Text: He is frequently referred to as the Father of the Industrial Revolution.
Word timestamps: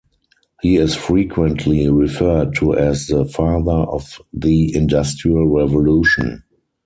He 0.63 0.77
is 0.77 0.95
frequently 0.95 1.87
referred 1.87 2.55
to 2.55 2.73
as 2.75 3.05
the 3.05 3.23
Father 3.23 3.87
of 3.87 4.19
the 4.33 4.73
Industrial 4.75 5.45
Revolution. 5.45 6.43